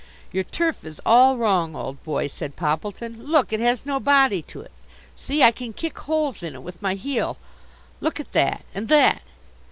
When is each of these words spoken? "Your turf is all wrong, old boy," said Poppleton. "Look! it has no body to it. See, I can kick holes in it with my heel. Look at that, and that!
"Your 0.31 0.43
turf 0.45 0.83
is 0.83 0.99
all 1.05 1.37
wrong, 1.37 1.75
old 1.75 2.01
boy," 2.03 2.25
said 2.25 2.55
Poppleton. 2.55 3.23
"Look! 3.23 3.53
it 3.53 3.59
has 3.59 3.85
no 3.85 3.99
body 3.99 4.41
to 4.41 4.61
it. 4.61 4.71
See, 5.15 5.43
I 5.43 5.51
can 5.51 5.73
kick 5.73 5.95
holes 5.99 6.41
in 6.41 6.55
it 6.55 6.63
with 6.63 6.81
my 6.81 6.95
heel. 6.95 7.37
Look 7.99 8.19
at 8.19 8.31
that, 8.31 8.65
and 8.73 8.87
that! 8.89 9.21